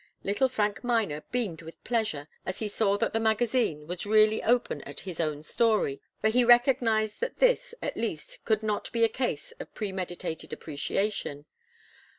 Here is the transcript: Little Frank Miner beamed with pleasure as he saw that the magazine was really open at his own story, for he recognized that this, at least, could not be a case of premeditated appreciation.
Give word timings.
Little 0.23 0.49
Frank 0.49 0.83
Miner 0.83 1.21
beamed 1.31 1.61
with 1.61 1.83
pleasure 1.83 2.27
as 2.43 2.57
he 2.57 2.67
saw 2.67 2.97
that 2.97 3.13
the 3.13 3.19
magazine 3.19 3.85
was 3.85 4.03
really 4.07 4.41
open 4.41 4.81
at 4.81 5.01
his 5.01 5.19
own 5.19 5.43
story, 5.43 6.01
for 6.21 6.29
he 6.29 6.43
recognized 6.43 7.19
that 7.19 7.37
this, 7.37 7.75
at 7.83 7.95
least, 7.95 8.43
could 8.43 8.63
not 8.63 8.91
be 8.91 9.03
a 9.03 9.07
case 9.09 9.53
of 9.59 9.71
premeditated 9.75 10.53
appreciation. 10.53 11.45